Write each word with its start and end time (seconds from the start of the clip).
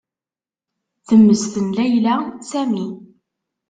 Temmesten 1.07 1.73
Layla 1.73 2.37
Sami. 2.41 2.87